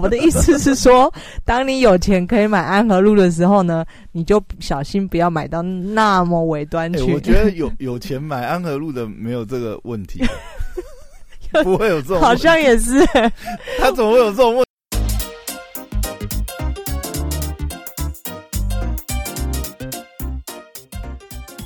[0.00, 1.12] 我的意思是说，
[1.44, 7.12] 当你有钱可以买安和路的时候呢，你就小心不要买到那么尾端去。
[7.12, 10.24] 我觉得有有钱买安和路的没有这个问题，
[11.64, 12.20] 不会有这种。
[12.20, 13.04] 好像也是，
[13.80, 14.64] 他怎么会有这种问？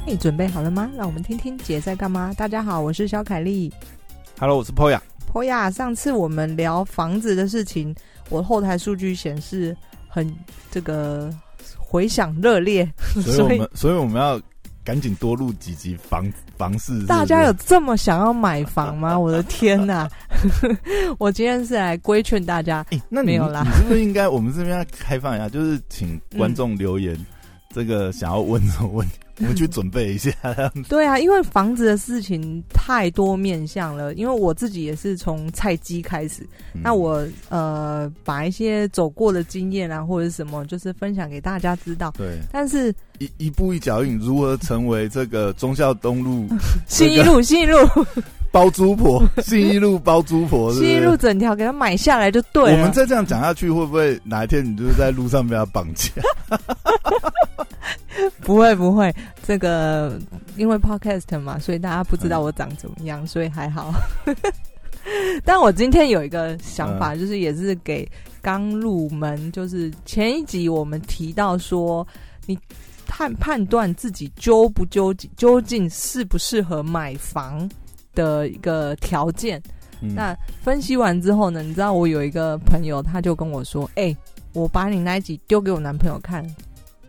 [0.07, 0.91] 你准备好了吗？
[0.97, 2.33] 让我们听听姐在干嘛。
[2.35, 3.71] 大家好，我是小凯丽。
[4.41, 4.99] Hello，我是 Poya。
[5.33, 7.95] Poya，上次我们聊房子的事情，
[8.33, 9.77] 我后台数据显示
[10.09, 10.35] 很
[10.71, 11.31] 这个
[11.79, 12.91] 回响热烈，
[13.23, 14.41] 所以我们 所以我们要
[14.83, 16.25] 赶紧多录几集房
[16.57, 17.05] 房事。
[17.07, 19.17] 大家有这么想要买房吗？
[19.21, 20.09] 我的天哪！
[21.19, 23.63] 我今天是来规劝大家，那没有啦。
[23.67, 27.15] 你是不是应该我们这边要开放一下，就是请观众留言，
[27.75, 29.15] 这个想要问什么问题？
[29.39, 30.31] 我们去准备一下。
[30.89, 34.13] 对啊，因为房子的事情太多面向了。
[34.15, 36.47] 因为我自己也是从菜鸡开始，
[36.83, 42.13] 那我呃把一些走过的经验啊，或者什么，就是分享给大家知道。
[42.17, 46.47] 对，但是一一步一脚印，如何成为这个忠孝东路、
[46.87, 47.79] 新一路、新一 路
[48.51, 52.77] 包租婆、新一路包租婆、新一路整条给他买下来就对了。
[52.77, 56.11] 我们再这样讲下去，会不会哪一天你就是在路上被他绑架？
[58.43, 60.19] 不会不会，这个
[60.57, 63.93] 因为 podcast 嘛，所以大家不知道我长怎么样，所以还好。
[65.45, 68.09] 但我今天有一个想法，就是也是给
[68.41, 72.07] 刚入门，就是前一集我们提到说，
[72.47, 72.59] 你
[73.07, 77.69] 判判断自己究不究竟究竟适不适合买房
[78.15, 79.61] 的一个条件。
[80.01, 84.17] 那分析完之后呢，你知道我有一个朋友，他就跟我说：“哎，
[84.53, 86.45] 我把你那一集丢给我男朋友看。”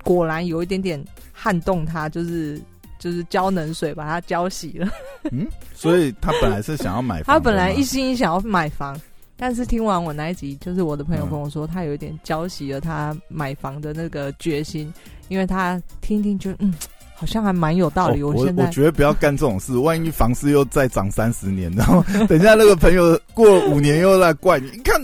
[0.03, 2.61] 果然有一点点撼动他，就是
[2.99, 4.87] 就是浇冷水把他浇洗了。
[5.31, 8.99] 嗯，所以他本来是想要买房，他本来一心想要买房，
[9.37, 14.93] 但是听完我那一集，就是我的朋友跟我说，他有一点浇熄了他买房的那个决心，
[15.29, 16.73] 因为他听听就嗯，
[17.15, 18.21] 好像还蛮有道理。
[18.21, 25.01] 我现在我觉得不要干这种事，万一房市又再涨三十年，然后 等下那个朋友过五年又来怪你，你看。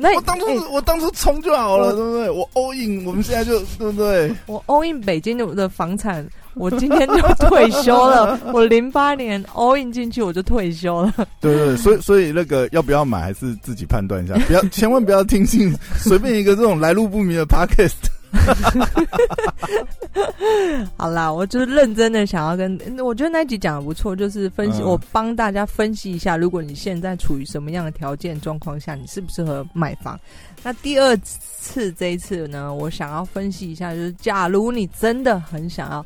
[0.00, 2.30] 那我当初我当初冲就好了，对不对？
[2.30, 4.32] 我 all in，我们现在就对不对？
[4.46, 7.16] 我 all in 北京的的房产，我今天就
[7.48, 8.38] 退休了。
[8.52, 11.12] 我零八年 all in 进去，我就退休了。
[11.40, 17.92] 对对，所以所以那个要不要买，还是自己判断一下，不要千万不要听信随便一个这种来路不明的 podcast。
[20.96, 30.18] 好啦，我就是认真的想要跟，我觉得那一集讲的不错，就是分析，我帮大家分析一下，如果你现在处于什么样的条件状况下，你适不适合买房？
[30.62, 36.04] 那第二次这一次呢，我想要分析一下，就是假如你真的很想要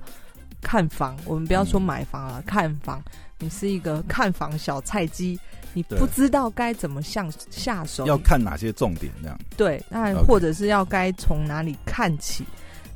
[0.60, 3.02] 看房，我们不要说买房了，看房，
[3.38, 5.38] 你是一个看房小菜鸡。
[5.74, 9.38] 你不知道该怎么向下手，要看哪些重点这样？
[9.56, 12.44] 对，那或者是要该从哪里看起？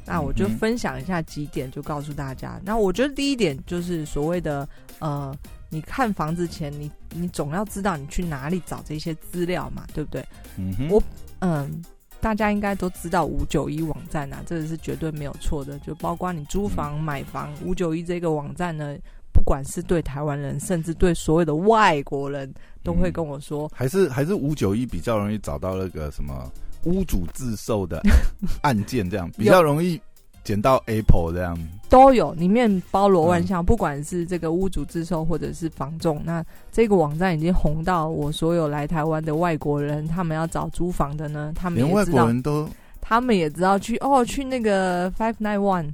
[0.04, 2.60] 那我就分享一下几点，就告诉大家。
[2.64, 4.69] 那我觉得第一点就是所谓的
[5.00, 5.34] 呃，
[5.69, 10.25] 你看房子前，你你总要知道你去哪里找这些资料嘛，对不对？
[10.56, 11.03] 嗯哼，我
[11.41, 11.82] 嗯，
[12.20, 15.78] 大家应该都知道五九一网站啊，这个是绝对没有错的。
[15.81, 18.97] 就包括你租房、买房，五九一这个网站呢。
[19.36, 22.50] 不管是对台湾人，甚至对所有的外国人，
[22.82, 26.50] 都会跟我说，还是还是五九一比较容易找到那个什么
[26.84, 28.00] 屋主自售的
[28.62, 30.00] 案件，这样比较容易
[30.42, 31.54] 捡到 Apple 这样
[31.91, 33.62] 都有，里面包罗万象。
[33.62, 36.42] 不管是这个屋主自售，或者是房仲，那
[36.72, 42.66] 这个网站已经红到我所有来台湾的外国人，他们要找租房的呢，他们连外国人都，
[43.00, 45.92] 他们也知道去哦，去那个 Five Nine One，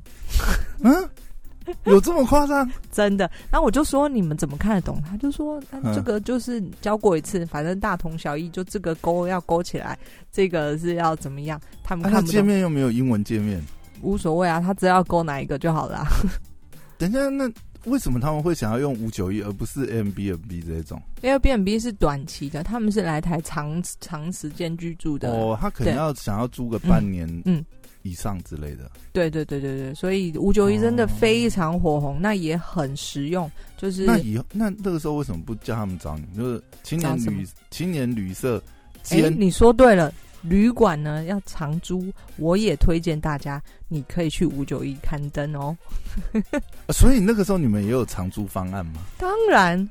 [0.81, 1.09] 嗯。
[1.85, 2.71] 有这么夸张？
[2.91, 3.31] 真的？
[3.51, 5.03] 然后我就说你们怎么看得懂？
[5.09, 5.63] 他就说
[5.95, 9.99] 这个就是教过一次，反正大同小异，就这个勾要勾起来，
[10.31, 11.61] 这个是要怎么样？
[11.83, 13.63] 他们看界面又没有英文界面，
[14.03, 16.05] 无所谓啊，他只要勾哪一个就好了。
[16.99, 17.51] 等一下，那
[17.85, 27.65] 为什么他们会想要用五九一而不是 M B N B 这种？M B N B 是短期的，他们是来台长长时间居住的哦，他可能要想要租个半年，嗯。
[28.03, 33.51] 以上之类的，对对对对对，所以五九一真的非常火红，那也很实用。
[33.77, 36.25] 就是那以后那那个时候为什么不叫他们找你？
[36.37, 38.63] 就是青年旅青年旅社。
[39.11, 40.13] 哎，你说对了，
[40.43, 45.77] 旅馆呢要长租，我也推荐大家，你可以去五九一刊登哦。
[46.91, 49.03] 所以那个时候你们也有长租方案吗？
[49.19, 49.91] 当然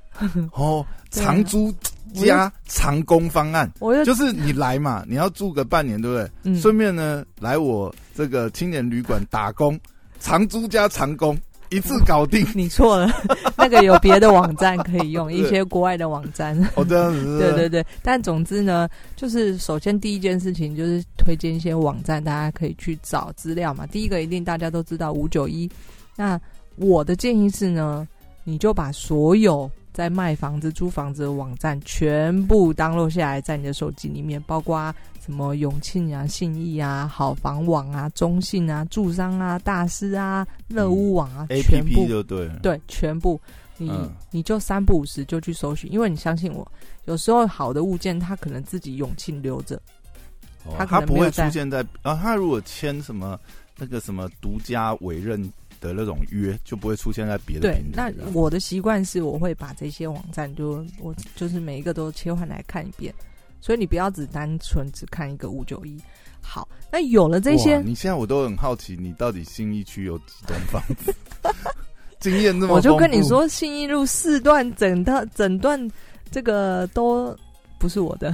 [0.53, 1.73] 哦， 长租。
[2.13, 3.71] 加长工方案，
[4.06, 6.59] 就是你来嘛，你要住个半年，对不对？
[6.59, 9.80] 顺便呢，来我这个青年旅馆打工，
[10.19, 11.38] 长租加长工，
[11.69, 12.45] 一次搞定。
[12.53, 13.09] 你错了，
[13.57, 16.57] 那个有别的网站可以用，一些国外的网站。
[16.75, 17.39] 哦，这样子。
[17.39, 23.86] 对对对，但总之呢，就是首先第一件事情就是推荐一些网站，大家可以去找资料嘛。
[23.88, 25.69] 第一个一定大家都知道五九一。
[26.15, 26.39] 那
[26.75, 28.07] 我的建议是呢，
[28.44, 29.69] 你就把所有
[30.01, 34.92] 在卖房子、租房子的网站全部登录下来，在你的手机里面，包括。
[35.24, 43.39] 什么永庆啊、信义啊、好房网啊、中信啊、住商啊、大师啊、乐屋网啊 P P 就对，对，全部
[43.77, 43.92] 你
[44.31, 46.69] 你就三不五时就去搜寻，因为你相信我，
[47.06, 49.80] 有时候好的物件它可能自己永庆留着，
[50.75, 53.39] 它它不会出现在啊，它如果签什么
[53.77, 55.39] 那个什么独家委任
[55.81, 58.13] 的那种约，就不会出现在别的平台。
[58.15, 63.13] 那我的习惯是，我会把这些网站就我就是每一个都切换来看一遍。
[63.59, 65.95] 所以你不要只单纯只看一个五九一，
[66.41, 71.13] 好，那有了这些，你现在我都很好奇，你到底新一区有几栋房子？
[72.19, 75.91] 经验那么，我就跟你说，信义路四段整套整段
[76.31, 77.37] 这个都
[77.77, 78.33] 不是我的。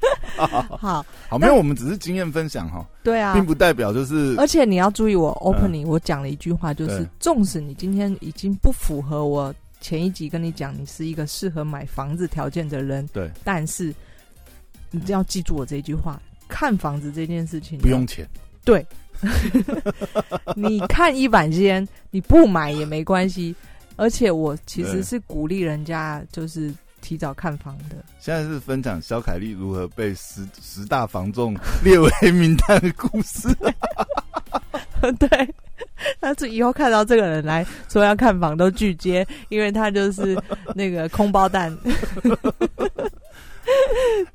[0.36, 2.86] 好，好，没有，我们只是经验分享哈。
[3.02, 9.54] 对啊，并不代表就是，而且你要注意，我 opening 我讲了一句话，就是纵使你今天已经不符合我。
[9.80, 13.30] 前一集跟你讲，你是一个适合买房子条件的人，对。
[13.44, 13.94] 但是
[14.90, 18.28] 你要记住我这句话：看房子这件事情不用钱。
[18.64, 18.84] 对，
[20.56, 23.54] 你看一板先，你不买也没关系。
[23.94, 27.96] 而且我其实是鼓励人家，就是提早看房的。
[28.18, 33.48] 现在是分享肖凯丽如何被十十大房仲列为名单的故事。
[35.18, 35.54] 对。
[36.20, 40.40] 他是以后看到这个人来说要看房都拒接，因为他就是
[40.74, 41.76] 那个空包蛋。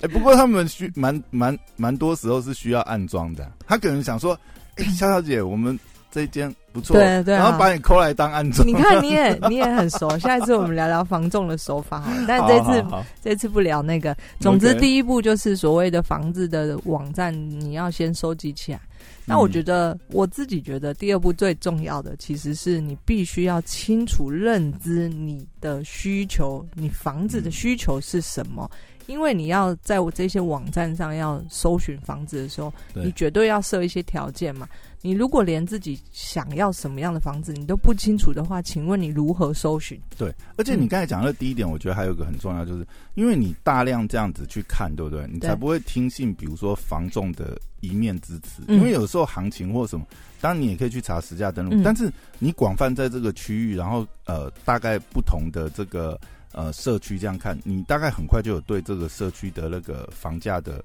[0.02, 3.50] 哎，不过他们需蛮蛮蛮多时候是需要暗装的。
[3.66, 4.38] 他可能想说
[4.76, 5.78] ：“哎， 肖小姐，我们
[6.14, 10.08] 这一间不错，对对，然后把你抠来当安装。”你看，你也 你也很熟。
[10.20, 12.86] 下一次我们聊聊防重的手法好了，但这次
[13.20, 14.16] 这次不聊那个。
[14.40, 18.80] 总之，第一步就是所谓的房子的网站，你要先收集起来。
[19.26, 28.70] 那我觉得，我自己觉得，第二步最重要的，其实是你必须要清楚认知你的需求，你房子的需求是什么。
[29.08, 34.68] 因为你要在我这些网站上要搜寻房子的时候，你绝对要设一些条件嘛。
[35.06, 40.00] 你如果连自己想要什么样的房子你都不清楚的话，请问你如何搜寻？
[40.18, 45.28] 对，而且你刚才讲的第一点，我觉得还有一个很重要，就是因为你大量这样子去看，对不对？
[45.30, 48.64] 你才不会听信，比如说房仲的一面之词。
[48.70, 50.08] 因为有时候行情或什么，
[50.40, 52.10] 当然你也可以去查实价登录，但是
[52.40, 56.18] 你广泛在这个区域，然后呃，大概不同的这个
[56.54, 60.82] 呃社区这样看，你大概很快就有对这个社区的那个房价的。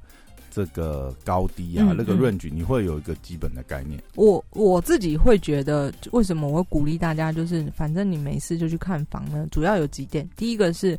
[0.59, 4.03] 这个高低啊，那个 range 你会有一个基本的概念。
[4.17, 9.47] 我我自己会觉得，为什么我会鼓励大家，就是反正你没事就去看房呢？
[9.53, 10.99] 主要有几点，第一个是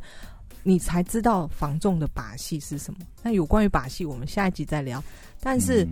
[0.62, 3.00] 你才知道房仲的把戏是什么。
[3.22, 5.04] 那有关于把戏，我们下一集再聊。
[5.40, 5.86] 但是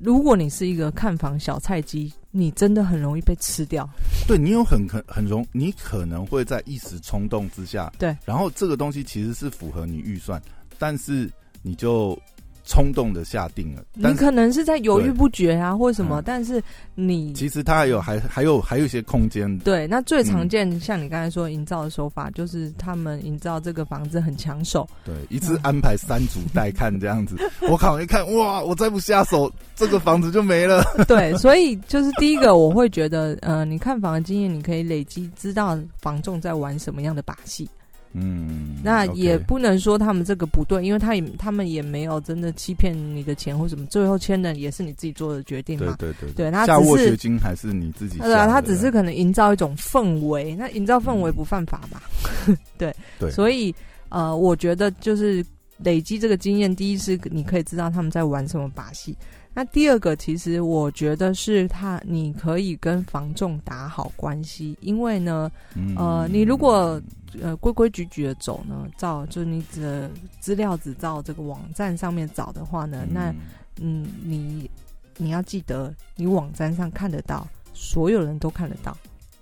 [0.00, 3.88] 如果你是一个看房小菜鸡，你真的很容易被吃掉。
[4.26, 10.42] 对你有很很很容，你可能会在一时冲动之下，对，然后这个东西其实是符合你预算，
[10.80, 11.30] 但是
[11.62, 12.18] 你就。
[12.66, 16.62] 冲动的下定了，你可能是在犹豫不决啊，或者什么，但是
[16.94, 19.58] 你其实他还有还还有还有一些空间。
[19.58, 27.36] 对，那最常见像你刚才说营造的手法，就是他们营造这个房子很抢手，对，一次安排三组带看这样子。
[27.68, 30.82] 我靠，一看哇，我再不下手，这个房子就没了。
[31.06, 37.68] 对，所以就是第一个，我会觉得，呃，你看房的经验，你可以累积知道房仲在玩什么样的把戏。
[38.14, 45.96] 嗯，那也不能说他们这个不对，因为他也他们也没有真的欺骗你的钱或什么，最后签的也是你自己做的决定嘛。
[45.98, 48.18] 对对对，对，他只是金还是你自己。
[48.18, 52.02] 对啊，他只是可能营造一种氛围，那营造氛围不犯法吧？
[52.78, 53.74] 对对，所以
[54.10, 55.44] 呃，我觉得就是
[55.78, 59.16] 累积这个经验，第一是你可以知道他们在玩什么把戏。
[59.56, 65.48] 那第二个，其实我觉得是他，你可以跟房仲打好关系，因为呢，
[65.96, 67.00] 呃，你如果
[67.42, 70.10] 呃规规矩矩的走呢，照就是你的
[70.40, 73.34] 资料只照这个网站上面找的话呢，那
[73.80, 74.70] 嗯，你
[75.16, 78.96] 你要记得，你网站上看得到，所有人都看得到。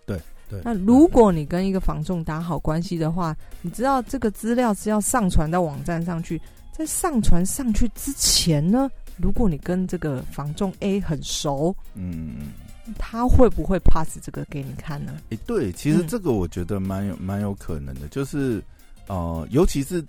[0.06, 0.18] 对
[0.48, 0.60] 对。
[0.64, 6.40] 那如果你跟一个房仲打好关系的话，你知道这个资料是要上传到网站上去，
[6.72, 8.90] 在上传上去之前呢？
[9.18, 12.48] 如果你跟这个房仲 A 很熟，嗯，
[12.98, 15.18] 他会不会 pass 这个给你看呢？
[15.30, 18.62] 诶，对，其实这个我觉得蛮有蛮有可能的，就是
[19.06, 20.04] 呃，尤其是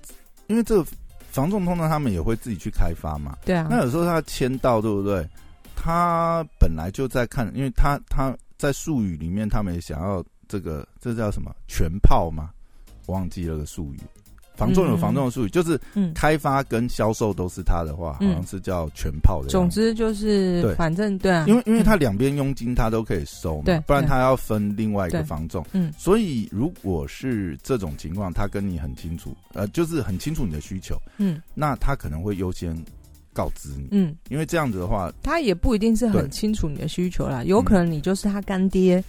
[0.47, 0.85] 因为这个
[1.29, 5.27] 房仲通常他们也会自己去开发嘛，对啊，那有时候他签到对不对？
[5.75, 12.51] 他本来就在看，因为他他在术语里面，他们也想要这个，这叫什么全泡吗？
[13.07, 13.99] 忘记了个术语。
[14.55, 15.79] 房仲有房仲的术语，就是
[16.13, 19.49] 开发跟销售都是他的话，好像是叫全炮的。
[19.49, 25.65] 总之就是，反正对啊，因为因为他两边佣金他都可以收嘛，不然他要分另外一个房仲。
[25.73, 32.75] 嗯，所以如果是这种情况，他跟你很清楚，呃，就是很清楚你的需求，嗯，那他可能会优先
[33.33, 39.03] 告知你，嗯，因为这样子的话，他也不一定是很清楚你的需求啦，有可能你就是他干爹。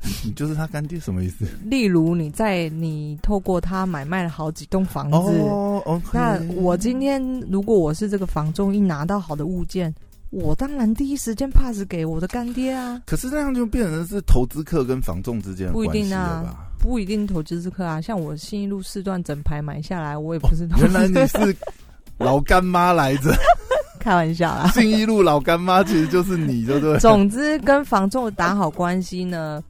[0.24, 1.46] 你就是他干爹什么意思？
[1.64, 9.94] 例如你在你透过他买卖了好几栋房子，哦，那我今天如果我是这个房仲，一拿到好的物件，
[10.30, 13.00] 我当然第一时间 pass 给我的干爹啊。
[13.06, 17.98] 可是这样就变成是投资客跟房仲之间不一定啊，不一定投资客啊。
[17.98, 20.68] 像我信一路四段整排买下来，我也不是。
[20.76, 21.56] 原来你是
[22.18, 23.34] 老干妈来着，
[23.98, 24.68] 开玩笑啊！
[24.68, 26.98] 信义路老干妈其实就是你，对不对？
[26.98, 29.62] 总之跟房仲打好关系呢。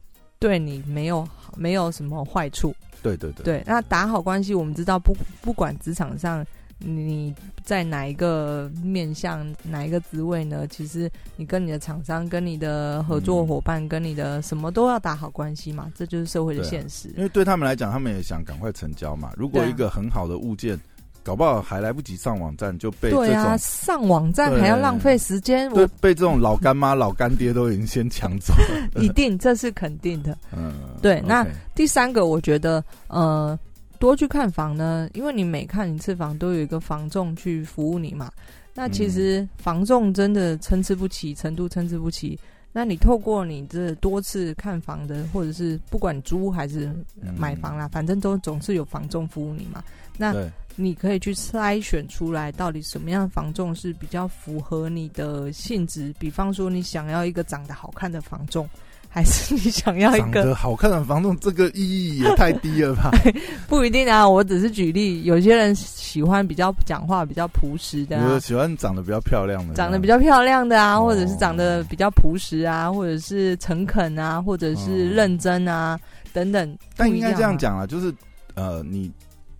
[0.44, 3.62] 对你没有没有什么坏处，对对对，对。
[3.64, 6.44] 那打好关系，我们知道不不管职场上
[6.78, 7.34] 你
[7.64, 10.66] 在哪一个面向哪一个职位呢？
[10.68, 17.08] 其实你跟你的厂商、跟你的合作伙伴、跟你的什么都要打好关系嘛，这就是社会的现实。
[17.16, 19.32] 因为对他们来讲，他们也想赶快成交嘛。
[19.38, 20.78] 如果一个很好的物件。
[21.24, 30.36] 搞不好还来不及上网站就被对啊，上网站还要浪费时间，我被这种老干妈、老干爹都已经先抢走了， 一定这是肯定的。
[30.54, 31.22] 嗯，对。
[31.26, 33.58] 那第三个，我觉得呃，
[33.98, 38.30] 多去看房呢，因为你每看一次房都有一个房仲去服务你嘛。
[38.74, 42.38] 那其实房仲真的参差不齐，程度参差不齐。
[42.70, 46.92] 那你透过你这多次看房的，或者是不管租还是
[47.38, 49.82] 买房啦，反正都总是有房仲服务你嘛。
[50.16, 50.34] 那
[50.76, 56.12] 你可以去筛选出来，到底什么样的房仲是比较符合你的性质。
[56.18, 58.68] 比方说，你想要一个长得好看的房仲，
[59.08, 61.38] 还是你想要一个长得好看的房仲？
[61.38, 63.12] 这个意义也太低了吧？
[63.68, 65.22] 不一定啊，我只是举例。
[65.22, 75.96] 有些人喜欢比较讲话比较朴实的，有喜欢长得比较漂亮的，长得比较漂亮的啊，或者是长得比较朴实啊，或者是诚恳啊，或者是认真啊
[76.32, 76.76] 等等。
[76.96, 78.12] 但应该这样讲啊，就是
[78.54, 79.08] 呃，你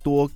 [0.03, 0.29] 多。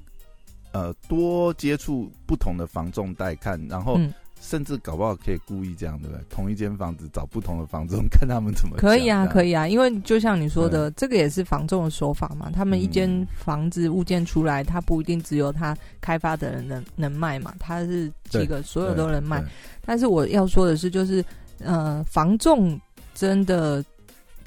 [0.79, 4.00] 呃，多接触不同的房仲带看，然后
[4.39, 6.24] 甚至搞不好可以故意这样，对不对？
[6.29, 8.77] 同一间房子找不同的房仲，看他们怎么。
[8.77, 12.50] 可以啊，可以啊，因为就像你说的，这个也是房仲的手法嘛。
[12.50, 19.43] 他们一间房子物件出来，他不一定只有他开发的人能能卖嘛，他是几个所有都能卖。
[19.86, 21.21] 但是我要说的是，就是
[21.59, 22.79] 呃，房仲
[23.13, 23.83] 真的。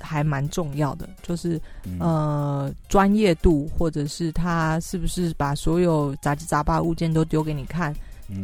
[0.02, 1.60] 还蛮重要的，就是
[1.98, 7.94] 呃专业度，或者是他是不是把所有杂七杂八物件都丢给你看，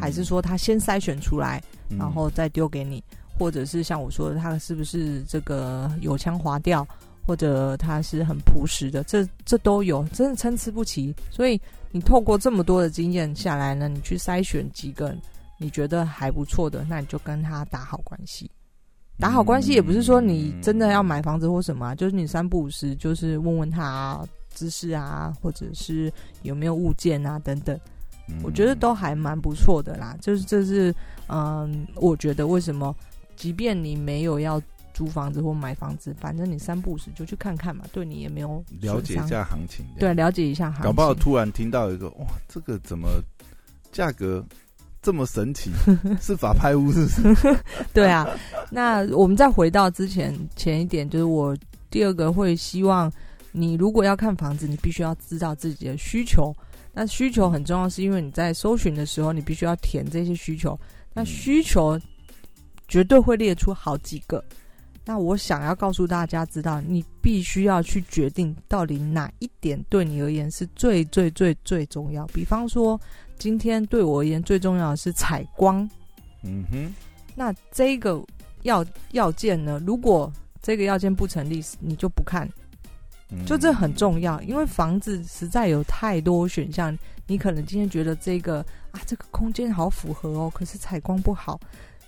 [0.00, 1.62] 还是说他先筛选出来，
[1.98, 3.02] 然后再丢给你，
[3.38, 6.86] 或者是像我说的，他是不是这个有腔滑调，
[7.26, 11.14] 或者他是很朴实的，这这都有，真的参差不齐。
[11.30, 11.60] 所以
[11.90, 15.14] 你透过这么多的经验下来呢，你去筛选几个
[15.58, 18.50] 你觉得还不错的，那你就跟他打好关系。
[19.18, 27.78] 打好关系也不是说你真的要买房子或什么，就是你三不五时就是问问他知识啊，或者是有没有物件啊等等，
[28.42, 30.16] 我觉得都还蛮不错的啦。
[30.20, 30.94] 就是这是
[31.28, 32.94] 嗯，我觉得为什么，
[33.34, 34.62] 即便你没有要
[34.94, 40.84] 租房子或买房子，反正你三不五时就去看看嘛，对你也没有了解一下行情，对，了解一下行情。
[40.84, 43.08] 搞不好突然听到一个哇，这个怎么
[43.90, 44.44] 价格？
[45.08, 45.70] 这么神奇
[46.20, 47.08] 是法拍屋是？
[47.94, 48.28] 对啊，
[48.70, 51.56] 那我们再回到之前前一点，就是我
[51.88, 53.10] 第二个会希望
[53.50, 56.54] 你如果要看房子，你必须要知道自己的需求。
[56.92, 60.78] 那需求很重要，是因为你在搜寻的时候，你必须要填这些需求。
[61.14, 61.98] 那需求
[62.86, 64.44] 绝对会列出好几个。
[65.08, 72.26] 那我想要告诉大家，知道你必须要去决定到底哪一点对你而言是最最最最重要。
[72.26, 73.00] 比方说。
[73.40, 75.88] 今天对我而言最重要的是采光，
[76.42, 76.92] 嗯哼，
[77.36, 78.20] 那这个
[78.62, 79.80] 要要件呢？
[79.86, 80.28] 如果
[80.60, 82.50] 这个要件不成立，你就不看，
[83.46, 86.98] 就这很重要，因为房子实在有太多选项，
[87.28, 88.58] 你可能今天觉得这个
[88.90, 91.60] 啊，这个空间好符合哦，可是采光不好，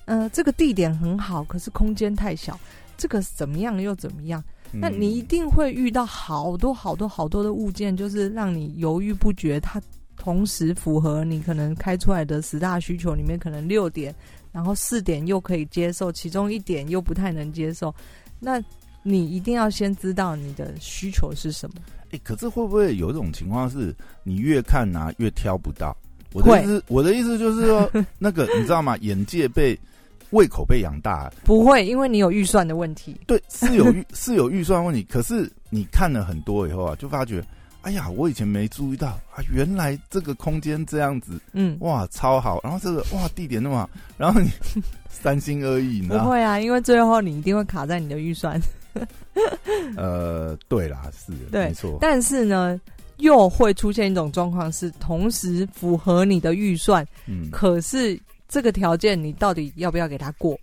[0.06, 2.58] 呃，这个地点很好，可是空间太小，
[3.00, 4.44] 这个怎么样又怎么样？
[4.70, 9.82] 那你一定会遇到好多好多好多的物件，就是让你犹豫不决，它。
[10.22, 14.14] 同时符合你可能开出来的十大需求里面，可能六点，
[14.52, 17.94] 然后四点又可以接受，其中一点又不太能接受。
[18.38, 18.62] 那
[19.02, 21.76] 你一定要先知道你的需求是什么。
[22.10, 25.96] 哎，可是会不会有一种情况是，你越看啊越挑不到？
[26.34, 28.98] 我的意思，我的意思就是说， 那个你知道吗？
[28.98, 29.74] 眼界被
[30.30, 31.30] 胃口被养大。
[31.44, 33.20] 不会，因为你有预算的问题。
[33.26, 35.02] 对，是有预 是有预算问题。
[35.04, 37.42] 可是你看了很多以后啊，就发觉，
[37.82, 42.60] 哎呀，我以前没注意到啊，原来这个空间这样子，嗯，哇，超好。
[42.62, 44.48] 然后这个哇，地点那么好，然后你
[45.08, 48.60] 三心二意，不会啊，因为最后你一定会卡在你的预算。
[49.96, 51.98] 呃，对啦，是，没错。
[52.00, 52.80] 但是呢。
[53.20, 58.18] 又会出现一种状况，是同时符合你的预算，嗯，可是
[58.50, 60.58] 这个条件你到底要不要给他过？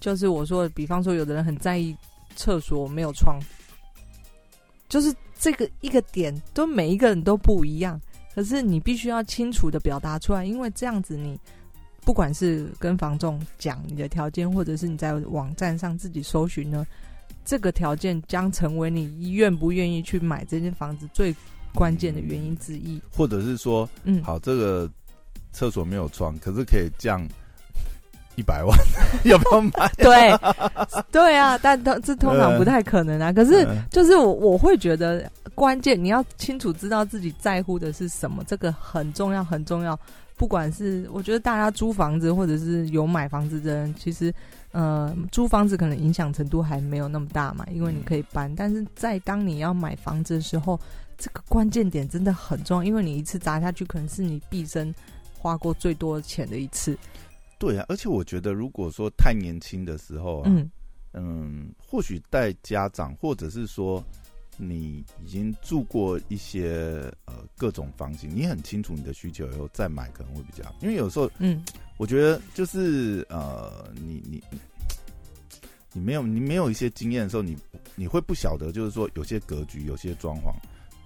[0.00, 1.94] 就是我说，比方说，有的人很在意
[2.36, 3.38] 厕所没有窗，
[4.88, 8.00] 就是这个一个点，都每一个人都不一样。
[8.34, 11.36] 可是你必须要清楚的表达出来，因为这样子，你
[12.04, 16.86] 不管是跟房仲讲你的条件，或者是你在网站上自己搜寻呢，
[17.44, 21.34] 这个条件将成为你愿不愿意去买这间房子最。
[21.74, 24.90] 关键的原因之一，或者是说，嗯，好，这个
[25.56, 27.26] 厕所没有装，可是可以降
[28.36, 28.78] 一百万，
[29.24, 29.90] 要不要买？
[29.96, 30.38] 对，
[31.10, 33.32] 对啊，但这通常不太可能啊。
[33.32, 39.98] 可是，就是我我会觉得，关键你要清楚知道自己在乎的是什么，这个很重要，很重要。
[40.36, 44.30] 不管是我觉得大家租房子，或者是有买房子的人，其实，
[44.72, 48.54] 呃，租房子可能影响程度还没有那么大嘛，因为你可以搬。
[48.54, 50.78] 但是在当你要买房子的时候，
[51.16, 54.94] 这个关键点真的很重要，因为你一次砸下去，可能是你毕生
[55.38, 56.96] 花过最多钱的一次。
[57.58, 60.70] 对啊，而且我觉得，如果说太年轻的时候啊，嗯
[61.12, 64.04] 嗯，或许带家长，或者是说
[64.58, 71.64] 你已经住过一些呃各种房型，你很清楚你的需求以后再买可能会比较，因为有时候，嗯，
[71.96, 74.42] 我觉得就是呃，你你
[75.94, 77.56] 你没有你没有一些经验的时候，你
[77.94, 80.52] 你会不晓得，就是说有些格局，有些装潢。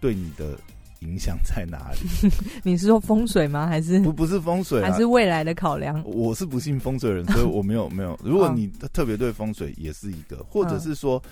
[0.00, 0.58] 对你的
[1.00, 2.30] 影响在哪里？
[2.62, 3.66] 你是说风水吗？
[3.66, 4.83] 还是不不是风水？
[4.83, 6.02] 还是未来的考量？
[6.04, 8.19] 我是不信风水人，所以我没有没有。
[8.23, 11.23] 如果你特别对风水，也是一个，或者是说，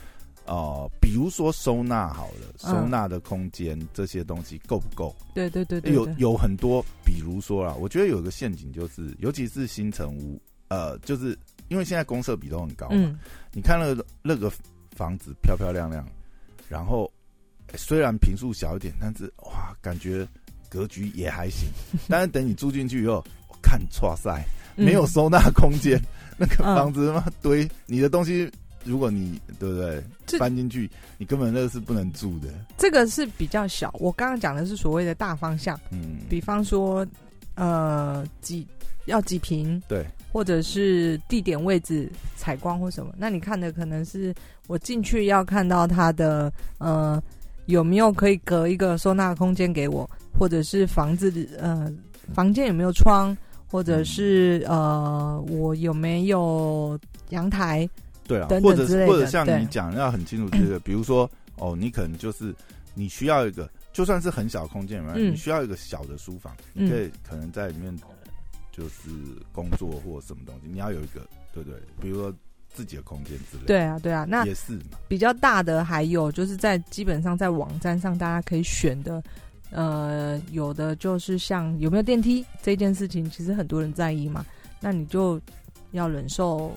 [0.47, 5.15] 呃，比如说收纳好了，收纳的空间这些东西够不够？
[5.35, 13.19] 对对对对，有有很多，比如说啦，我觉得有一个陷阱就是，尤其是新城屋，呃，就是因为现在公设比都很高嘛，
[13.53, 14.51] 你看那个那个
[14.93, 16.07] 房子漂漂亮亮，
[16.69, 17.11] 然后。
[17.75, 20.27] 虽然平数小一点，但是哇，感觉
[20.69, 21.69] 格局也还行。
[22.09, 24.43] 但是等你住进去以后，我看哇塞，
[24.77, 26.01] 没有收纳空间，
[26.39, 28.51] 那个房子他妈堆你的东西，
[28.85, 30.03] 如果你对不对
[30.39, 32.49] 搬进去，你根本那个是不能住的。
[32.77, 37.07] 这个是比较小，我刚刚讲的是所谓的大方向，嗯，比方说
[37.55, 38.67] 呃几
[39.07, 44.35] 要几平，对，或者是地点位置采光或什么，那你看的可能是
[44.67, 47.23] 我进去要看到它的呃。
[47.69, 51.93] 有没有可以隔一个收纳空间给我，或者是房子呃
[52.33, 57.87] 房间有没有窗，或者是呃我有没有阳台？
[58.27, 62.55] 对啊，或者或者像你讲要很清楚这个，比如说哦，你可能就是
[62.95, 67.95] 你需要一个，就算是很小空间嘛，你需要一个小的书房，你可以可能在里面
[68.73, 69.11] 就是
[69.53, 71.21] 工作或什么东西，你要有一个
[71.53, 71.79] 对不对？
[72.01, 72.35] 比如说。
[72.73, 74.79] 自己的空间之类，对啊，对啊，那也是
[75.09, 75.85] 比较大的。
[75.85, 79.23] 还有就是在基本上在网站上，大家可以选的，
[79.71, 84.47] 呃，有的就是像有没有电梯这件事情，其实很多人在意嘛。
[84.81, 85.41] 那你就
[85.91, 86.71] 要忍受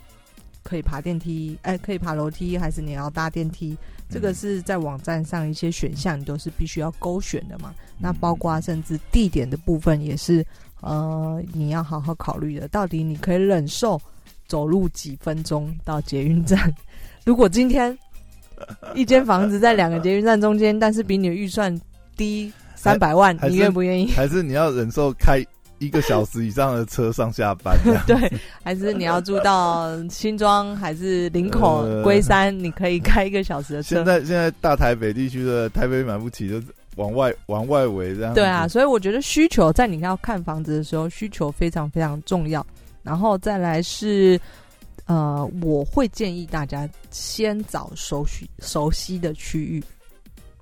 [0.63, 3.77] 可以爬电梯，哎，可以爬楼梯，还是你要搭电梯？
[4.09, 7.73] 这个是在网站上一些选项，你都是必须要勾选的嘛。
[7.99, 10.43] 那包括甚至地点的部分，也是
[10.81, 12.67] 呃，你要好好考虑的。
[12.67, 14.01] 到底你可以忍受？
[14.51, 16.59] 走路几分钟到捷运站。
[17.23, 17.97] 如果今天
[18.93, 21.73] 一间房子在两个捷运站中间，但是比你的预算
[22.17, 24.11] 低三百万，你愿不愿意？
[24.11, 25.41] 还是你要忍受开
[25.79, 27.77] 一个小时以上的车上下班？
[28.05, 28.29] 对，
[28.61, 32.53] 还是你要住到新庄还是林口龟山？
[32.59, 33.95] 你可以开一个小时的车。
[33.95, 36.61] 现在现在大台北地区的台北买不起，就
[36.97, 38.33] 往外往外围这样。
[38.33, 42.65] 对啊，所以我觉得需求在你要看房子的时候，需求非常非常重要。
[43.03, 44.39] 然后再来是，
[45.05, 49.83] 呃，我会建议大家先找熟悉熟悉的区域。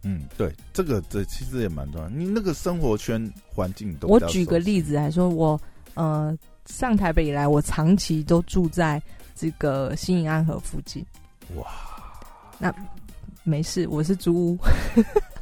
[0.04, 2.08] 嗯，对，这个这其实也蛮重要。
[2.10, 4.08] 你那个生活圈环境都……
[4.08, 5.60] 我举个例子来说，我
[5.94, 6.34] 呃
[6.66, 9.02] 上台北以来，我长期都住在
[9.36, 11.06] 这个新营安河附近。
[11.56, 11.68] 哇，
[12.58, 12.74] 那
[13.44, 14.58] 没事，我是租屋。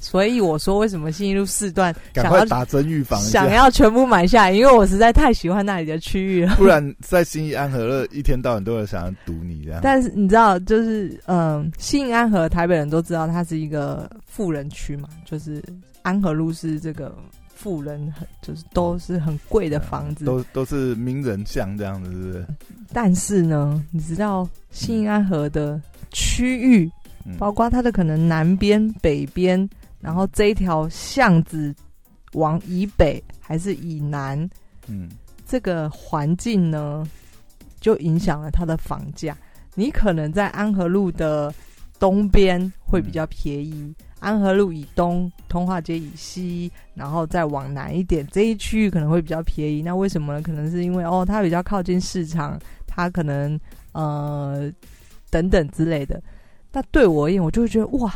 [0.00, 4.52] 所以我说，为什么新一路四段赶快打针预防，想要全部买下来？
[4.52, 6.56] 因为我实在太喜欢那里的区域了。
[6.56, 9.80] 不然在新义安和乐一天到晚都有想要堵你这样。
[9.82, 15.62] 但是你知道，就是嗯，新义安和台北人都知道它是一个富人区嘛，就是
[16.02, 17.14] 安和路是这个
[17.54, 22.46] 富人，很就是都是很贵的房子，都都是名人像这样子，是不是？
[22.92, 25.78] 但是呢，你知道新安河的
[26.10, 26.90] 区域，
[27.38, 29.68] 包括它的可能南边、北边，
[30.00, 31.74] 然后这一条巷子
[32.32, 34.48] 往以北还是以南，
[34.86, 35.08] 嗯，
[35.46, 37.06] 这个环境呢，
[37.80, 39.36] 就影响了它的房价。
[39.74, 41.52] 你可能在安和路的
[41.98, 43.94] 东边会比较便宜。
[44.18, 49.80] 安和路以东，通化街以西，然后再往南一点，这一区域可能会比较便宜。
[49.80, 50.42] 那为什么呢？
[50.42, 53.58] 可能是因为哦，它比较靠近市场，它可能
[53.92, 54.70] 呃
[55.30, 56.22] 等等之类的。
[56.70, 58.14] 那对我而言，我就会觉得哇，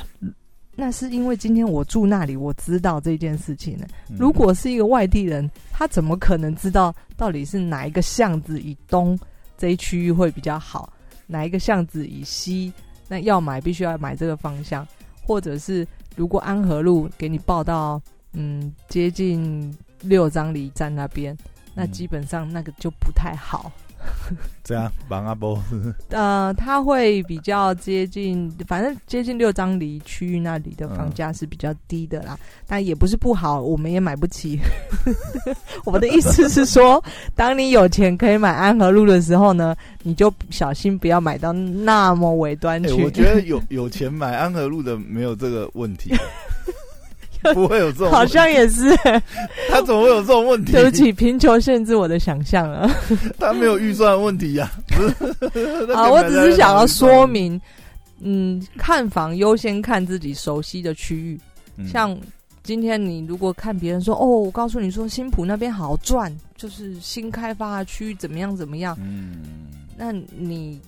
[0.76, 3.86] 那是因为今天我住那里，我知道这件事情呢。
[4.18, 9.18] 如果是一个外地人，他怎么可能知道到底是哪一个巷子以东
[9.56, 10.92] 这一区域会比较好，
[11.26, 12.72] 哪一个巷子以西？
[13.08, 14.86] 那要买必须要买这个方向。
[15.26, 17.98] 或者是如果安和路给你报到，
[18.34, 21.34] 嗯，接近六张里站那边，
[21.74, 23.72] 那基本上那个就不太好。
[24.64, 25.62] 这样，王阿波。
[26.08, 34.58] 呃，他会比较接近，反正接近六张离区域那里的房价是比较低的啦，但也不是不好，我们也买不起。
[35.84, 37.02] 我的意思是说，
[37.34, 43.02] 当你有钱可以买安和路的时候呢，你就小心不要买到那么尾端去。
[43.02, 46.14] 我觉得有有钱买安和路的没有这个问题。
[47.52, 48.96] 不会有这种，好像也是。
[49.68, 50.72] 他怎么会有这种问题？
[50.72, 52.88] 对不起，贫穷限制我的想象了。
[53.38, 54.70] 他没有预算问题呀。
[55.94, 57.60] 啊，我只是想要说明，
[58.20, 61.38] 嗯，看房优先看自己熟悉的区域。
[61.86, 62.16] 像
[62.62, 68.96] 今天你如果看别人说，哦，我告诉你说新浦那边好赚，就是新开发的区域怎么样怎么样。
[69.02, 69.42] 嗯，
[69.98, 70.80] 那你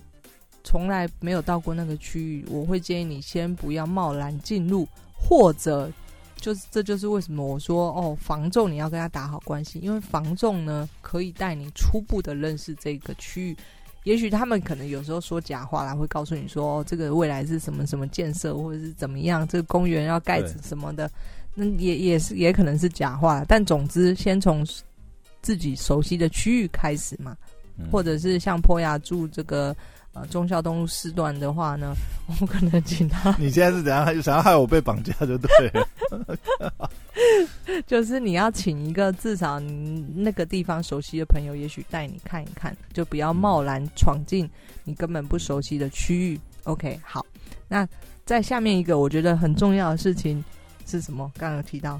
[0.63, 5.87] 从来没有到过那个区域，我会建议你先不要贸然进入，或者。
[6.37, 13.57] 就是，这就是为什么我说哦，房仲你要跟他打好关系，因为房仲呢可以带你初步的认识这个区域。
[14.03, 21.11] 也许他们可能有时候说假话啦，会告诉你说哦，这个未来是什么什么建设，或者是怎么样，这个公园要盖什么的，
[21.53, 23.43] 那也也是也可能是假话。
[23.47, 24.65] 但总之，先从
[25.41, 27.35] 自己熟悉的区域开始嘛，
[27.91, 29.75] 或者是像坡雅住这个。
[30.29, 31.93] 忠孝东路四段的话呢，
[32.41, 33.35] 我可能请他。
[33.39, 34.05] 你现在是怎样？
[34.21, 35.87] 想要害我被绑架就对了。
[37.85, 44.49] 就是你要请一个至少那个地方熟悉的朋友，也许带你看一看，就不要贸然闯进
[44.83, 46.39] 你根本不熟悉的区域。
[46.63, 47.25] OK，好。
[47.67, 47.87] 那
[48.25, 50.43] 在下面一个我觉得很重要的事情
[50.85, 51.31] 是什么？
[51.37, 51.99] 刚刚有提到，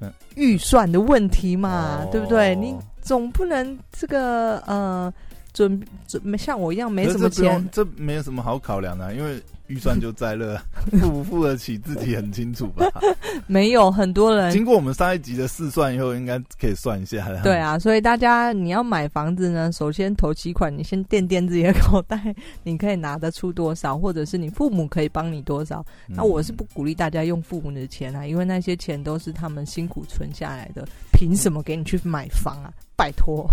[0.00, 2.54] 嗯，预算的问题嘛，对不对？
[2.56, 5.12] 你总不能这个呃。
[5.56, 10.62] 准准没像我一样没什么钱，这没有什么好考量的，因为预算就在了，
[11.00, 12.86] 付不付得起自己很清楚吧。
[13.46, 17.42] 没有很多人经过我们上一集的试算以后，应该可以算一下了。
[17.42, 25.84] 对啊，所以大家你要买房子呢，首先头期款，你先垫垫自己的口袋，你可以拿得出多少，或者是你父母可以帮你多少。
[26.06, 32.72] 那我是不鼓励大家用父母的钱啊，因为那些钱都是他们辛苦存下来的，凭什么给你去买房啊？
[32.96, 33.46] 拜托，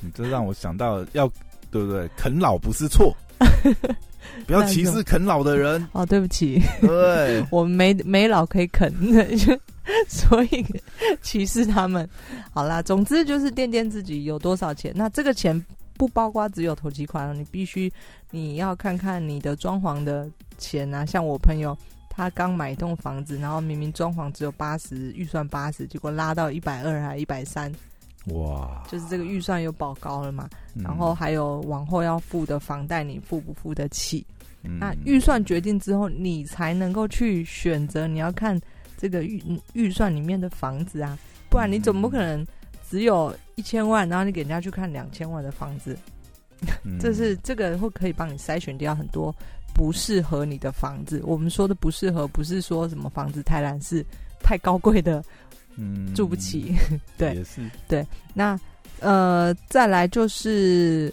[0.00, 1.30] 你这让我想到要
[1.72, 2.06] 对不对？
[2.16, 3.16] 啃老不是错，
[4.46, 5.84] 不要歧视啃老的人。
[5.92, 8.92] 哦，对不起，对， 我们没没老可以啃，
[10.06, 10.64] 所以
[11.22, 12.08] 歧视他们。
[12.52, 14.92] 好啦，总之就是垫垫自己有多少钱。
[14.94, 15.58] 那这个钱
[15.96, 17.90] 不包括只有投机款，你必须
[18.30, 21.06] 你要看看你的装潢的钱啊。
[21.06, 21.76] 像我朋友，
[22.10, 27.72] 他刚买一栋房子，然后明明装潢只有八十，预算八十，结果拉到一百二还一百三。
[28.26, 34.24] 哇，就是这个预算又保高了嘛，然后还有往后要付的房贷，你付不付得起？
[34.78, 38.56] 那预算决定之后，你才能够去选择你要看
[38.96, 41.18] 这个预预算里面的房子啊，
[41.50, 42.46] 不然你怎么可能
[42.88, 45.98] 只有一千万，然后你给人家去看两千万的房子？
[47.00, 49.34] 这是这个会可以帮你筛选掉很多
[49.74, 51.20] 不适合你的房子。
[51.24, 54.06] 我们说的不适合，不是说什么房子太烂，是
[54.40, 55.24] 太高贵的。
[55.76, 56.74] 嗯，住不起，
[57.16, 58.06] 对，也是对。
[58.34, 58.58] 那
[59.00, 61.12] 呃，再来就是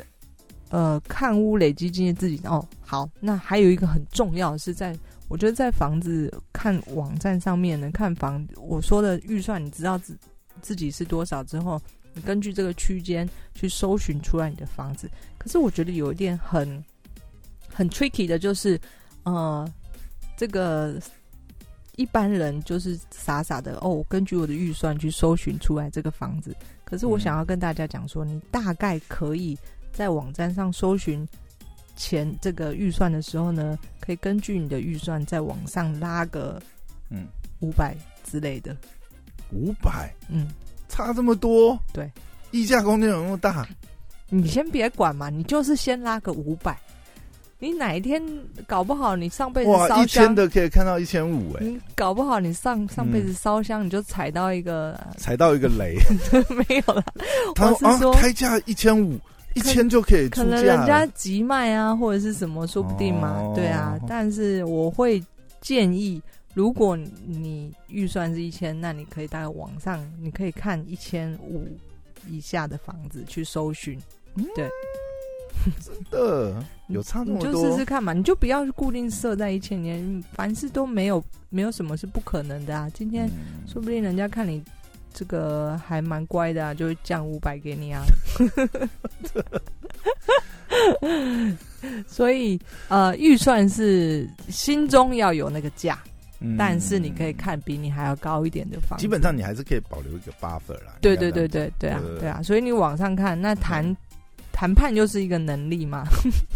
[0.69, 2.63] 呃，看屋累积经验自己哦。
[2.81, 4.95] 好，那还有一个很重要的是，在
[5.27, 10.17] 我觉得在房子看网站上面呢，看房，我说的预算，你知道自
[10.61, 11.81] 自己是多少之后，
[12.13, 15.09] 你根据这个区间去搜寻出来你的房子。
[15.37, 16.83] 可是我觉得有一点很
[17.73, 18.79] 很 tricky 的，就是
[19.23, 19.67] 呃，
[20.35, 20.99] 这个。
[21.99, 26.55] 一般人就是傻傻的哦，根据我的预算去搜寻出来这个房子。
[26.85, 29.57] 可是我想要跟大家讲说，你大概可以
[29.91, 31.27] 在网站上搜寻
[31.97, 36.57] 前这个预算的时候呢，可以根据你的预算在网上拉个
[37.09, 37.27] 嗯
[37.59, 38.73] 五百之类的。
[39.51, 40.47] 五百，嗯，
[40.87, 42.09] 差这么多，对，
[42.51, 43.67] 溢价空间有那么大？
[44.29, 46.79] 你先别管嘛，你就是先拉个五百。
[47.61, 48.23] 你哪一天
[48.65, 55.97] 搞不好你上辈子烧一千的可以看到一千五哎，你搞不好你上上辈子烧香你就踩到一个踩到一个雷，
[56.49, 57.03] 没有了。
[57.55, 59.19] 他说开价一千五，
[59.55, 63.51] 一千就可以可能人家急卖啊，或者是什么，说不定嘛。
[63.53, 65.21] 对啊，但是我会
[65.59, 66.21] 建议，
[66.53, 66.95] 如果
[67.27, 71.67] 你预算是一千，那你可以大概网上你可以看一千五
[72.29, 73.99] 以下的房子去搜寻，
[74.55, 74.65] 对。
[75.79, 82.89] 真的有差那么多，你就试试看嘛，你就不要固定设在一千年，凡事都没有没有什么是不可能的啊。
[82.93, 83.29] 今天
[83.67, 84.63] 说不定人家看你
[85.13, 88.03] 这个还蛮乖的啊，就会降五百给你啊。
[92.07, 95.97] 所以呃，预算是心中要有那个价，
[96.57, 100.97] 但是你可以看比你还要高一点的房，基本上你还是可以保留一个 buffer 啦。
[101.01, 103.95] 对对对对对啊对啊，所以你网上看那谈。
[104.59, 106.03] 谈判就是一个能力嘛。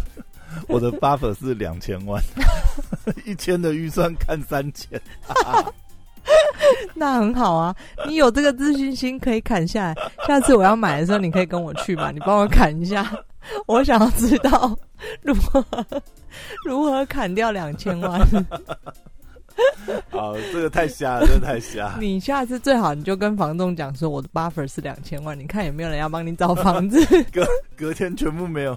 [0.68, 2.22] 我的 buffer 是两千万，
[3.24, 5.00] 一千的预算看三千，
[6.94, 7.74] 那很好啊。
[8.06, 9.94] 你有这个自信心可以砍下来，
[10.28, 13.10] 下次我要买的时候，你可以跟我去嘛，你帮我砍一下。
[13.66, 14.78] 我想要知道
[15.22, 15.64] 如何
[16.66, 18.20] 如何砍掉两千万。
[20.10, 21.96] 好，这个太瞎了，真的太瞎。
[22.00, 26.98] 你下次最好你就跟房东讲说，我的 buffer 是两千万，你看有没有人要帮你找房子？
[27.32, 28.76] 隔隔天全部没有，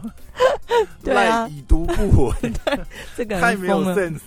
[1.04, 2.52] 对啊，已读不回，
[3.16, 4.20] 这个太没有 sense。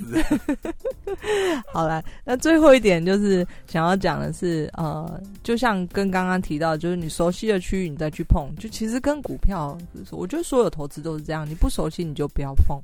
[1.72, 9.76] 好了，那最后一点就是想要讲的是，呃，就像跟刚刚提到，就是你熟悉的区域你再去碰，就其实跟股票，
[10.10, 12.80] 我觉得所有投资都是这样，你不熟悉你就不要碰。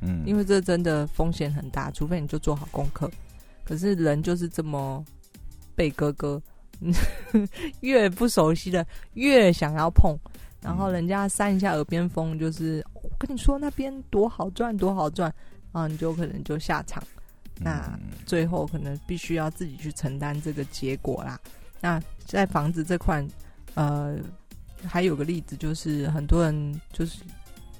[0.00, 3.10] 嗯，因为这真的风险很大，除非你就做好功课。
[3.64, 5.04] 可是人就是这么
[5.74, 6.40] 被哥哥，
[7.80, 10.16] 越不熟悉的越想要碰，
[10.60, 15.32] 然后人家扇一下耳边风，就是我跟你说那边多好赚，多好赚
[15.72, 17.02] 啊，你就可能就下场。
[17.58, 21.40] 那最后可能必须要自己去承担这个结果啦。
[21.80, 23.26] 那在房子这块，
[23.74, 24.16] 呃，
[24.84, 27.20] 还有个例子就是很多人就是。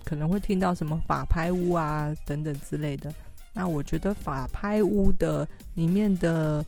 [0.06, 3.12] 可能会听到什么法拍屋啊等等之类的，
[3.52, 6.64] 那我觉得法拍屋的里面的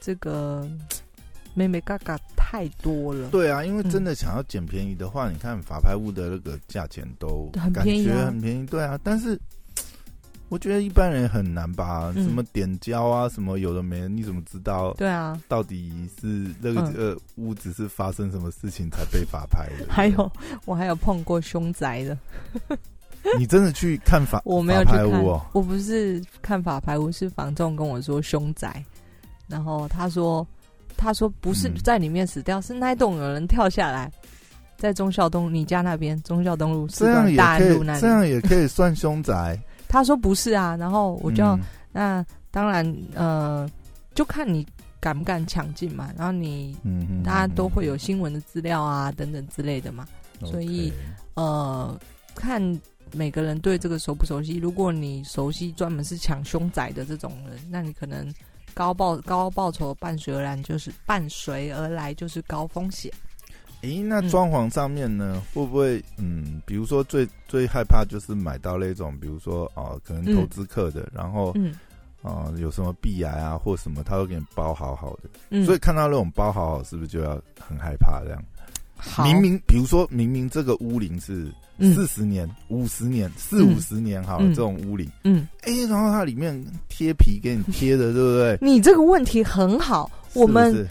[0.00, 0.66] 这个
[1.52, 3.28] 妹妹嘎嘎太多了。
[3.30, 8.64] 对啊，因为真的想要捡便宜的话，你看法拍屋的那个价钱都很便宜，很便宜。
[8.64, 9.38] 对啊，但是。
[10.48, 14.92] 我觉得一般人很难吧，什么点胶啊，什么有的没的，你怎么知道？
[14.94, 16.26] 对啊，到底是
[16.60, 19.86] 那个呃屋子是发生什么事情才被法拍的？
[19.92, 20.30] 还有，
[20.64, 22.16] 我还有碰过凶宅的。
[23.36, 24.40] 你真的去看法？
[24.44, 25.10] 我没有去看，
[25.52, 28.80] 我不是看法拍屋，是房仲跟我说凶宅，
[29.48, 30.46] 然后他说
[30.96, 34.08] 他说不是在里面死掉，是那栋有人跳下来，
[34.78, 39.60] 在忠孝东你家那边忠孝东路这样也可以，这样也可以算凶宅。
[39.88, 41.58] 他说不是啊，然后我就
[41.92, 43.68] 那当然呃，
[44.14, 44.66] 就看你
[45.00, 46.10] 敢不敢抢进嘛。
[46.16, 46.76] 然后你
[47.24, 50.06] 大家都会有新闻的资料啊等等之类的嘛，
[50.44, 50.92] 所以
[51.34, 51.98] 呃，
[52.34, 52.60] 看
[53.12, 54.56] 每个人对这个熟不熟悉。
[54.56, 58.32] 如果你熟悉专门是抢凶宅的这种人，那你可能
[58.74, 63.10] 高报高报酬伴随而来就是伴随而来就是高风险。
[63.86, 71.72] 诶，那装潢上面呢，会不会嗯，比如说最最害怕就是买到那种，比如说哦，可能投资客的，然后嗯，
[72.20, 78.42] 啊，有什么壁癌啊或什么，他会给你包好好的，嗯，所以看到那种包好好，是不是就要很害怕这样？
[79.22, 88.58] 明明比如说明明这个屋龄是四十年、五十年、四五十年哈，这种屋龄，嗯，哎，然后它里面贴皮给你贴的，对不对？
[88.60, 90.86] 你这个问题很好，我们。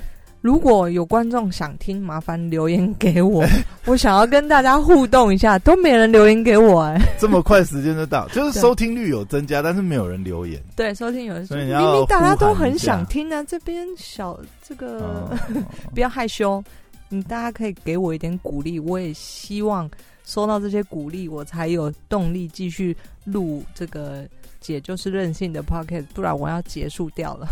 [0.45, 3.43] 如果有观众想听，麻烦留言给我，
[3.86, 7.01] 我想要跟大家互动一下，都没人留言给我哎。
[7.17, 10.62] 这么快时间就到， 就是收听率有增加，但是没有人留言。
[10.75, 13.43] 对，收听有人，明明大家都很想听啊。
[13.45, 15.36] 这边小这个
[15.95, 16.63] 不要害羞，
[17.10, 19.89] 你大家可以给我一点鼓励，我也希望
[20.25, 24.23] 收到这些鼓励，我才有动力继续录这个。
[24.65, 27.47] 姐就是任性的 pocket，不然我要结束掉了。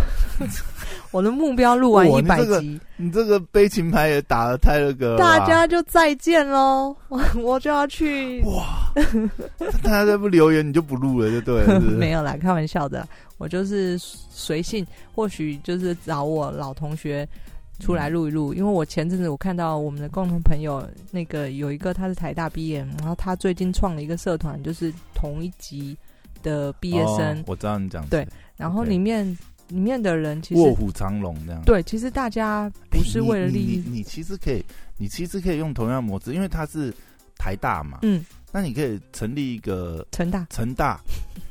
[1.11, 6.95] 我的目标录完一百集，你这个悲情牌也打的太那个了，大家就再见喽。
[7.09, 8.91] 我我就要去哇，
[9.83, 11.79] 大家再不留言，你就不录了，就对了。
[11.79, 17.27] 没有啦，开玩笑的，我就是随性，或许就是找我老同学
[17.79, 18.51] 出来录一录。
[18.51, 25.95] 因为我前阵子我看到我们的共同朋友，那个有一个他是台大毕业，然后他最近创了一个社团，就是同一级。
[26.43, 29.25] 的毕业生，我知道你讲对，然后里面
[29.69, 31.61] 里面的人其实卧虎藏龙这样。
[31.65, 34.63] 对，其实大家不是为了利益，你其实可以，
[34.97, 36.93] 你其实可以用同样模式，因为它是
[37.35, 40.99] 台大嘛，嗯，那你可以成立一个成大，成大，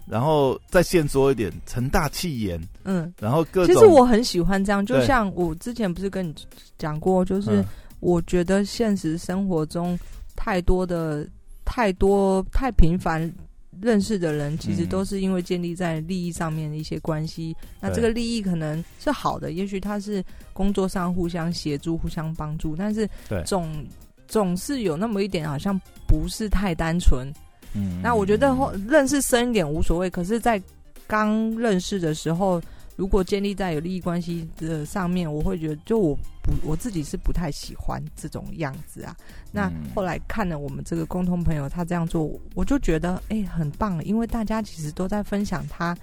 [0.07, 6.35] 然后再现说一点成大气言，嗯，然后各其实我很喜欢这样，就像我之前不是跟你
[6.78, 7.64] 讲过，就是
[8.00, 9.98] 我觉得现实生活中
[10.37, 11.26] 太多的
[11.64, 13.33] 太多太频繁。
[13.82, 23.08] 认识的人其实都是因为建立在利益上面的一些关系，那这个利益可能是好的，也许他是工作上互相协助、互相帮助，但是
[23.44, 23.84] 总
[24.28, 27.30] 总是有那么一点好像不是太单纯。
[27.74, 28.56] 嗯，那我觉得
[28.88, 30.62] 认识深一点无所谓，可是，在
[31.06, 32.62] 刚认识的时候。
[32.96, 39.16] 如果建立在有利益关系的上面，我会觉得，就我不我自己是不太喜欢这种样子啊。
[39.50, 45.96] 那后来看了我们这个共同朋友他这样做，我就觉得哎很棒，因为大家其实都在分享他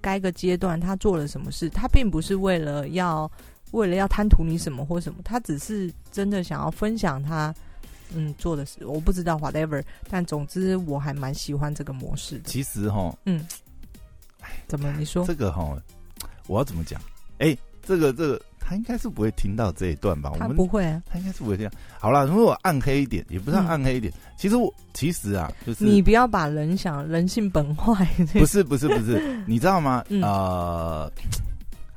[0.00, 3.30] 该个阶段他做了什么事，他并不是为了要
[3.72, 7.52] 为了要贪图你什么或什么，他只是真的想要分享他
[8.14, 8.86] 嗯做的事。
[8.86, 12.40] 我不知道 whatever，但总之我还蛮喜欢这个模式。
[12.44, 13.44] 其实哈，嗯，
[14.68, 15.76] 怎么你说这个哈？
[16.46, 17.00] 我要怎么讲？
[17.38, 17.56] 哎，
[17.86, 20.30] 这个这个，他应该是不会听到这一段吧？
[20.32, 21.70] 我们不会啊，他应该是不会听。
[21.98, 24.12] 好了，如果我暗黑一点，也不是暗黑一点。
[24.36, 28.06] 其实我其实啊，就是你不要把人想人性本坏。
[28.34, 30.04] 不是不是不是，你知道吗？
[30.22, 31.10] 呃。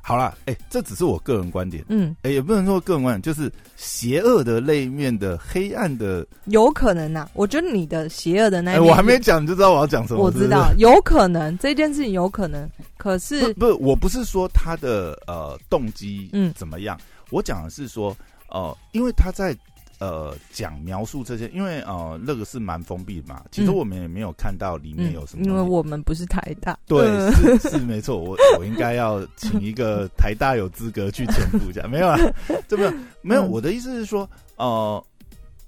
[0.02, 7.28] 好了，哎，这只是我个人观点，嗯，哎，也不能说个人观点，就是邪恶的那一面的黑暗的，有可能呐。
[7.34, 10.20] 我觉得你的邪恶的那，一面，我还没讲，你就知道我要讲什么。
[10.20, 16.98] 我知道，有可能这件事情有可能，可是不，我不是说他的呃动机嗯怎么样，
[17.30, 18.16] 我讲的是说，
[18.48, 19.56] 呃，因为他在。
[20.00, 23.44] 呃，讲描述这些，因为呃，那个是蛮封闭的嘛。
[23.52, 25.44] 其实我们也没有看到里面有什么。
[25.44, 26.78] 因为我们不是台大。
[26.86, 28.16] 对，是是没错。
[28.16, 31.86] 我我应该要请一个 台大有资格去潜伏一下。
[31.86, 32.18] 没有啊，
[32.66, 33.44] 这没有没有。
[33.44, 35.04] 我的意思是说，呃，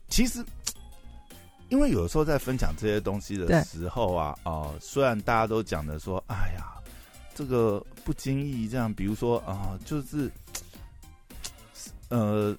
[0.09, 0.42] 其实
[1.68, 6.73] 因为有时候在分享这些东西的时候啊，呃，虽然大家都讲的说，哎呀，
[7.35, 10.31] 这个不经意这样，比如说啊，就是
[12.09, 12.57] 呃。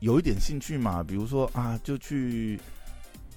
[0.00, 2.58] 有一点兴趣嘛，比如说啊，就去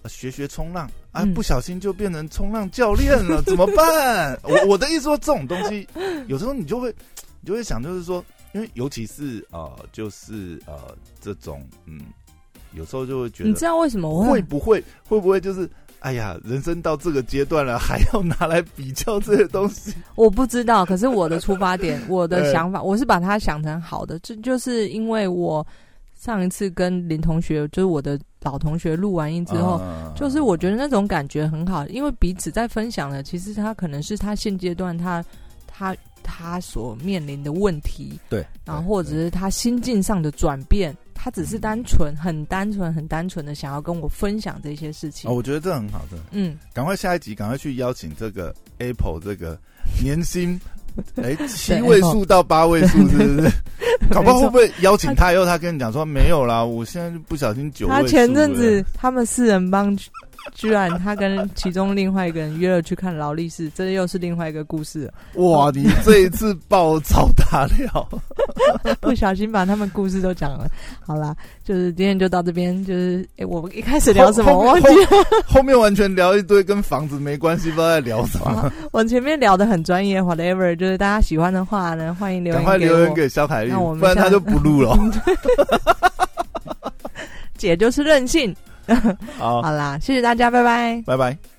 [0.06, 4.38] 学学冲浪啊，不小心就变成冲浪教练了， 怎么办？
[4.44, 5.88] 我我的意思说，这种东西
[6.28, 6.94] 有时候你就会，
[7.42, 12.02] 你就会想，就是说，因为尤其是呃，就是呃，这种嗯，
[12.74, 15.70] 有时候就会觉得，你知道为什么会不会会不会就是，
[16.00, 19.94] 哎呀，人生到这个阶段了，还要拿来比较这些东西？
[20.16, 25.66] 我不知道，可是我的出发点， 我的想法，我是把它想成好的，这就是因为我。
[26.20, 29.82] 上一次跟林同学，就是我的老同学录完音之后，
[30.18, 35.24] 就是我觉得那种感觉很好，因为彼此在分享了，其实他可能是他现阶段他
[35.66, 45.32] 他他所面临的问题，对，然后或者是他心境上的转变，他只是单纯很单纯很单纯的想要跟我分享这些事情。
[45.32, 49.58] 哦，我觉得这很好的，嗯，赶快下一集，赶快去邀请这个 Apple 这个
[50.04, 50.60] 年薪。
[51.22, 53.52] 哎，七位数到八位数是不是？
[54.10, 58.02] 搞不好会不会邀请他以后，他跟你讲说没有啦，我现在不小心九位数。
[58.02, 59.96] 他前阵子他们四人帮。
[60.54, 65.12] 居然他跟其中另外一个人约了去看劳力士，这又是另外一个故事。
[65.36, 68.10] 哇，你这一次爆炒大料，
[69.00, 70.68] 不小心把他们故事都讲了。
[71.02, 72.84] 好啦，就是今天就到这边。
[72.86, 74.52] 就是哎，我们一开始聊什么？
[74.58, 75.08] 我忘记了
[75.46, 78.72] 后面完全聊一堆跟房子没关系，不知道在聊什么。
[78.92, 80.76] 我前面聊的很专业，whatever。
[80.76, 84.98] 就是大家喜欢的话呢，欢迎留言，赶快留言给肖凯丽，不然他就不录了。
[87.58, 88.56] 姐就是任性。
[89.38, 91.59] 好，好啦，谢谢大家，拜拜，拜拜。